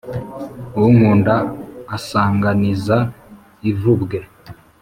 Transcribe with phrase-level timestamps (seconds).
[0.83, 1.35] unkunda
[1.95, 2.97] asanganiza
[3.69, 4.19] ivubwe,